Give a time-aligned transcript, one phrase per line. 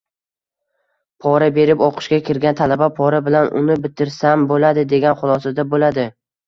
[1.25, 6.11] Pora berib oʻqishga kirgan talaba pora bilan uni bitirsam boʻladi, degan xulosada boʻladi.